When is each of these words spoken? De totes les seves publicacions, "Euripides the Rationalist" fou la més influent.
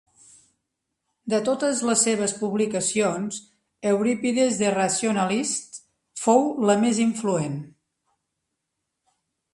De 1.33 1.39
totes 1.49 1.81
les 1.89 2.01
seves 2.07 2.33
publicacions, 2.39 3.37
"Euripides 3.91 4.57
the 4.63 4.73
Rationalist" 4.77 5.81
fou 6.25 6.45
la 6.71 6.81
més 6.87 7.05
influent. 7.09 7.61